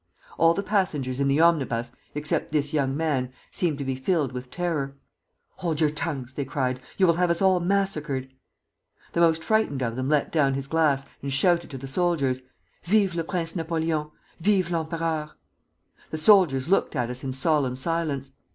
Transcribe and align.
All 0.39 0.55
the 0.55 0.63
passengers 0.63 1.19
in 1.19 1.27
the 1.27 1.39
omnibus, 1.39 1.91
except 2.15 2.49
this 2.51 2.73
young 2.73 2.97
man, 2.97 3.31
seemed 3.51 3.77
to 3.77 3.83
be 3.85 3.93
filled 3.93 4.31
with 4.31 4.49
terror. 4.49 4.95
'Hold 5.57 5.79
your 5.79 5.91
tongues!' 5.91 6.33
they 6.33 6.43
cried; 6.43 6.79
'you 6.97 7.05
will 7.05 7.13
have 7.21 7.29
us 7.29 7.39
all 7.39 7.59
massacred.' 7.59 8.33
The 9.13 9.21
most 9.21 9.43
frightened 9.43 9.83
of 9.83 9.95
them 9.95 10.09
let 10.09 10.31
down 10.31 10.55
his 10.55 10.65
glass 10.65 11.05
and 11.21 11.31
shouted 11.31 11.69
to 11.69 11.77
the 11.77 11.85
soldiers: 11.85 12.41
'Vive 12.83 13.13
le 13.13 13.23
Prince 13.23 13.53
Napoléon! 13.53 14.09
Vive 14.39 14.71
l'empereur!' 14.71 15.29
The 16.09 16.17
soldiers 16.17 16.67
looked 16.67 16.95
at 16.95 17.11
us 17.11 17.23
in 17.23 17.31
solemn 17.31 17.75
silence. 17.75 18.31